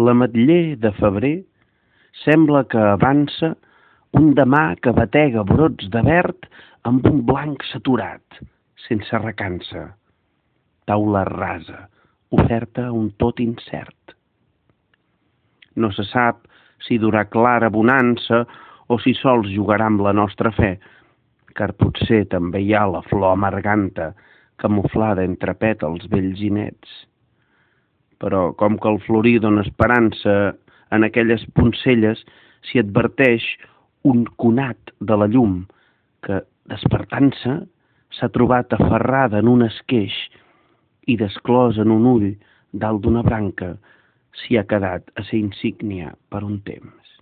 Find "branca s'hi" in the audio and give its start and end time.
43.26-44.58